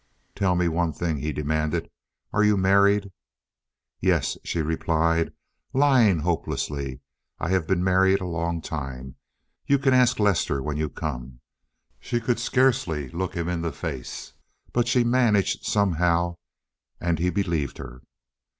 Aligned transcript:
"Tell 0.33 0.55
me 0.55 0.67
one 0.67 0.93
thing," 0.93 1.17
he 1.17 1.31
demanded. 1.31 1.87
"Are 2.33 2.43
you 2.43 2.57
married?" 2.57 3.11
"Yes," 3.99 4.35
she 4.43 4.59
replied, 4.59 5.31
lying 5.73 6.21
hopelessly. 6.21 7.01
"I 7.37 7.49
have 7.49 7.67
been 7.67 7.83
married 7.83 8.19
a 8.19 8.25
long 8.25 8.63
time. 8.63 9.17
You 9.67 9.77
can 9.77 9.93
ask 9.93 10.19
Lester 10.19 10.59
when 10.63 10.75
you 10.77 10.89
come." 10.89 11.41
She 11.99 12.19
could 12.19 12.39
scarcely 12.39 13.09
look 13.09 13.35
him 13.35 13.47
in 13.47 13.61
the 13.61 13.71
face, 13.71 14.33
but 14.73 14.87
she 14.87 15.03
managed 15.03 15.65
somehow, 15.65 16.37
and 16.99 17.19
he 17.19 17.29
believed 17.29 17.77
her. 17.77 18.01